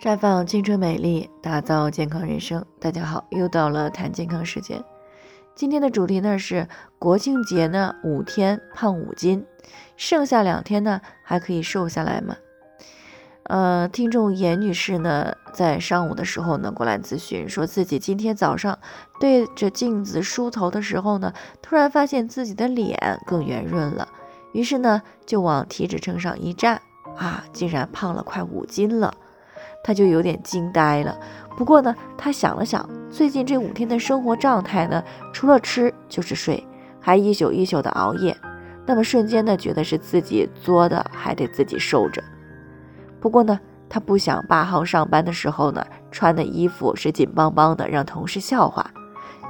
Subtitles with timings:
[0.00, 2.64] 绽放青春美丽，打造健康人生。
[2.78, 4.80] 大家好，又到了谈健康时间。
[5.56, 6.68] 今天的主题呢是
[7.00, 9.44] 国庆节呢五天胖五斤，
[9.96, 12.36] 剩下两天呢还可以瘦下来吗？
[13.42, 18.78] 呃，听众严女士呢在上午的时候呢过来咨询，说自己今天早上
[19.18, 24.06] 对着镜子梳头的时候呢，突然发现自己的脸更圆润了，
[24.52, 26.80] 于是呢就往体脂秤上一站，
[27.16, 29.12] 啊，竟然胖了快五斤了。
[29.82, 31.18] 他就有点惊呆了。
[31.56, 36.64] 不过呢，他想了想，最近这五天的生活状态呢，除了吃就是睡，
[37.00, 38.36] 还一宿一宿的熬夜。
[38.86, 42.22] 那么瞬间呢，觉得是自己作的，还得自己受着。
[43.20, 48.90] 不过呢，他不想八号上班的时候呢，穿的衣服是紧邦邦的，让同事笑话。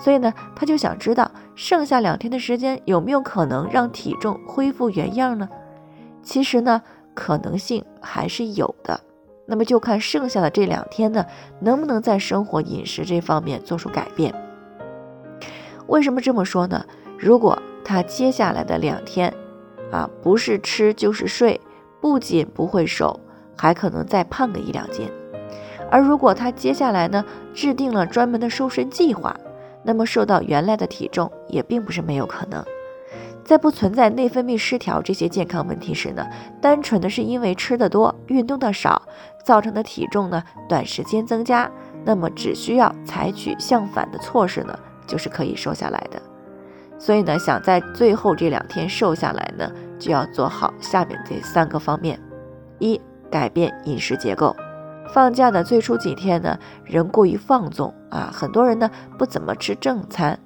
[0.00, 5.48] 所以呢，他就想知道，剩下两天的时间有没有可能让体重恢复原样呢？
[6.22, 6.80] 其实呢，
[7.14, 9.00] 可能性还是有的。
[9.50, 11.24] 那么就看剩下的这两天呢，
[11.58, 14.34] 能不能在生活饮食这方面做出改变？
[15.86, 16.84] 为什么这么说呢？
[17.18, 19.32] 如果他接下来的两天，
[19.90, 21.58] 啊，不是吃就是睡，
[21.98, 23.18] 不仅不会瘦，
[23.56, 25.10] 还可能再胖个一两斤。
[25.90, 27.24] 而如果他接下来呢，
[27.54, 29.34] 制定了专门的瘦身计划，
[29.82, 32.62] 那么瘦到原来的体重也并不是没有可能。
[33.48, 36.22] 在不存在内分泌失调这些健康问题时呢，
[36.60, 39.00] 单纯的是因为吃的多、运动的少
[39.42, 41.70] 造成的体重呢短时间增加，
[42.04, 46.20] 那么只需要采取相反的措施呢，就是可以瘦下来的。
[46.98, 52.20] 所以呢，想在最后这两天瘦下来呢，就要做好下面这三个方面：
[52.78, 54.54] 一、改变饮食结构。
[55.14, 60.38] 放假的最初几天呢，人过于放纵啊，很多人呢不怎么吃正餐。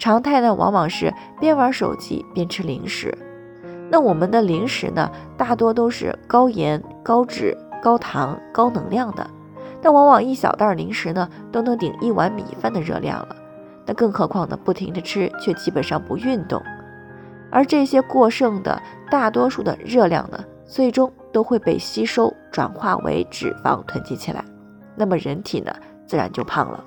[0.00, 3.16] 常态呢，往往是边玩手机边吃零食。
[3.90, 9.28] 那我们的零食呢，大多都是高盐、高脂、高糖、高能量的。
[9.82, 13.36] 那往往一小袋零食呢，都能顶一碗米饭的热量了。
[13.84, 16.62] 那更何况呢，不停的吃，却基本上不运动。
[17.50, 18.80] 而这些过剩的
[19.10, 24.42] 大多数的热量呢，最终都会被吸收转化为脂肪囤积起来。
[24.96, 25.70] 那么人体呢，
[26.06, 26.82] 自然就胖了。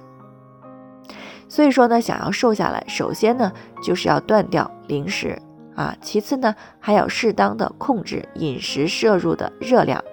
[1.53, 5.39] 所以说呢，想要瘦下来，首先呢就是要断掉零食
[5.75, 10.03] 啊，其次呢还要适当的控制饮食摄入的热量。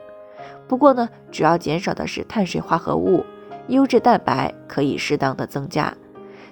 [0.68, 3.24] 不过呢，主要减少的是碳水化合物，
[3.68, 5.94] 优质蛋白可以适当的增加，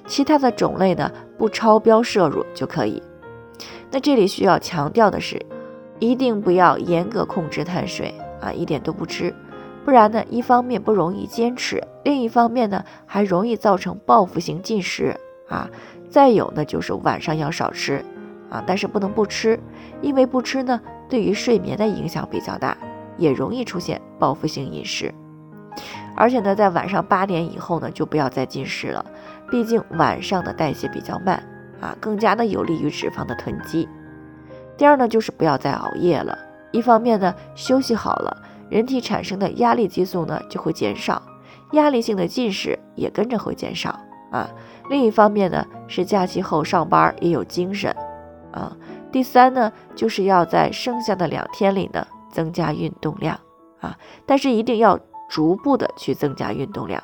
[0.06, 3.02] 其他的种类呢不超标摄入就可以。
[3.90, 5.38] 那这里需要强调的是，
[5.98, 9.34] 一定不要严格控制碳水啊，一点都不吃。
[9.88, 15.18] 不然呢，一方面不容易坚持，另一方面呢，还容易造成报复性进食
[15.48, 15.66] 啊。
[16.10, 18.04] 再有呢，就是晚上要少吃
[18.50, 19.58] 啊，但是不能不吃，
[20.02, 20.78] 因为不吃呢，
[21.08, 22.76] 对于睡眠的影响比较大，
[23.16, 25.10] 也容易出现报复性饮食。
[26.14, 29.02] 而且呢，在晚上八点以后呢，就不要再进食了，
[29.50, 31.42] 毕竟晚上的代谢比较慢
[31.80, 33.88] 啊，更加的有利于脂肪的囤积。
[34.76, 36.36] 第二呢，就是不要再熬夜了，
[36.72, 38.42] 一方面呢，休息好了。
[38.70, 41.22] 人体产生的压力激素呢就会减少，
[41.72, 43.98] 压力性的进食也跟着会减少
[44.30, 44.50] 啊。
[44.90, 47.94] 另一方面呢是假期后上班也有精神
[48.52, 48.76] 啊。
[49.10, 53.40] 第三呢就是要在剩下的两天里呢增加运动量
[53.80, 53.96] 啊，
[54.26, 54.98] 但是一定要
[55.30, 57.02] 逐步的去增加运动量，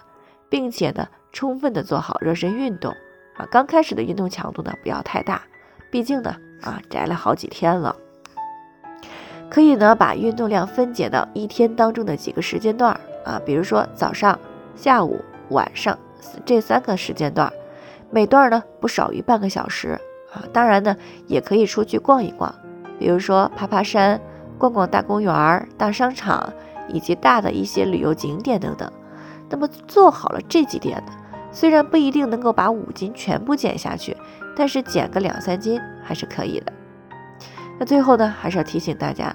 [0.50, 2.92] 并且呢充分的做好热身运动
[3.36, 3.46] 啊。
[3.50, 5.42] 刚开始的运动强度呢不要太大，
[5.90, 7.96] 毕竟呢啊宅了好几天了。
[9.54, 12.92] 可以呢，把运动量分解到一天当中的几个时间段
[13.24, 14.36] 啊，比如说早上、
[14.74, 15.20] 下午、
[15.50, 15.96] 晚上
[16.44, 17.52] 这三个时间段，
[18.10, 19.90] 每段呢不少于半个小时
[20.32, 20.42] 啊。
[20.52, 20.96] 当然呢，
[21.28, 22.52] 也可以出去逛一逛，
[22.98, 24.20] 比如说爬爬山、
[24.58, 26.52] 逛逛大公园、大商场
[26.88, 28.90] 以及大的一些旅游景点等等。
[29.48, 31.12] 那么做好了这几点呢，
[31.52, 34.16] 虽然不一定能够把五斤全部减下去，
[34.56, 36.72] 但是减个两三斤还是可以的。
[37.78, 39.34] 那最后呢，还是要提醒大家，